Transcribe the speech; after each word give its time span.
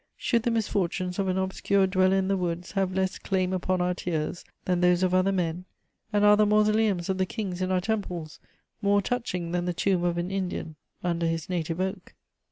Should 0.17 0.41
the 0.41 0.49
misfortunes 0.49 1.19
of 1.19 1.27
an 1.27 1.37
obscure 1.37 1.85
dweller 1.85 2.17
in 2.17 2.27
the 2.27 2.35
woods 2.35 2.71
have 2.71 2.95
less 2.95 3.19
claim 3.19 3.53
upon 3.53 3.81
our 3.81 3.93
tears 3.93 4.43
than 4.65 4.81
those 4.81 5.03
of 5.03 5.13
other 5.13 5.31
men? 5.31 5.65
And 6.11 6.25
are 6.25 6.35
the 6.35 6.47
mausoleums 6.47 7.07
of 7.07 7.19
the 7.19 7.27
kings 7.27 7.61
in 7.61 7.71
our 7.71 7.81
temples 7.81 8.39
more 8.81 9.03
touching 9.03 9.51
than 9.51 9.65
the 9.65 9.75
tomb 9.75 10.03
of 10.03 10.17
an 10.17 10.31
Indian 10.31 10.75
under 11.03 11.27
his 11.27 11.49
native 11.49 11.79
oak? 11.79 12.15